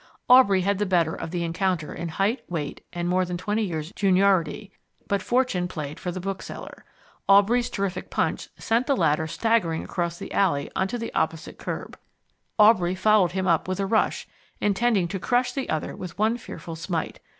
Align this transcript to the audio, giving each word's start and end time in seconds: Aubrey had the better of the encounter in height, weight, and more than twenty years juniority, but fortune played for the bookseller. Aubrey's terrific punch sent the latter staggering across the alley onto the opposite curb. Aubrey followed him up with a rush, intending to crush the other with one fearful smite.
Aubrey 0.27 0.61
had 0.61 0.79
the 0.79 0.87
better 0.87 1.13
of 1.13 1.29
the 1.29 1.43
encounter 1.43 1.93
in 1.93 2.09
height, 2.09 2.43
weight, 2.49 2.83
and 2.91 3.07
more 3.07 3.23
than 3.23 3.37
twenty 3.37 3.61
years 3.61 3.93
juniority, 3.95 4.71
but 5.07 5.21
fortune 5.21 5.67
played 5.67 5.99
for 5.99 6.11
the 6.11 6.19
bookseller. 6.19 6.83
Aubrey's 7.29 7.69
terrific 7.69 8.09
punch 8.09 8.49
sent 8.57 8.87
the 8.87 8.95
latter 8.97 9.27
staggering 9.27 9.83
across 9.83 10.17
the 10.17 10.33
alley 10.33 10.71
onto 10.75 10.97
the 10.97 11.13
opposite 11.13 11.59
curb. 11.59 11.99
Aubrey 12.57 12.95
followed 12.95 13.33
him 13.33 13.45
up 13.47 13.67
with 13.67 13.79
a 13.79 13.85
rush, 13.85 14.27
intending 14.59 15.07
to 15.07 15.19
crush 15.19 15.51
the 15.53 15.69
other 15.69 15.95
with 15.95 16.17
one 16.17 16.35
fearful 16.35 16.75
smite. 16.75 17.19